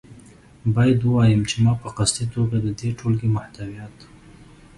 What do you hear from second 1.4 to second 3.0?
چې ما په قصدي توګه د دې